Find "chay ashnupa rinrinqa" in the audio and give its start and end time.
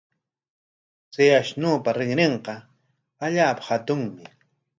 1.13-2.53